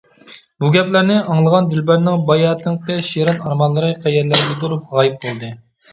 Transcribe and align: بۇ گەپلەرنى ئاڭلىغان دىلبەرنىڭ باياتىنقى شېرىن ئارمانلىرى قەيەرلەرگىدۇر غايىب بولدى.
بۇ 0.63 0.69
گەپلەرنى 0.75 1.17
ئاڭلىغان 1.33 1.67
دىلبەرنىڭ 1.73 2.23
باياتىنقى 2.29 2.97
شېرىن 3.11 3.39
ئارمانلىرى 3.45 3.93
قەيەرلەرگىدۇر 4.07 4.75
غايىب 4.95 5.21
بولدى. 5.29 5.53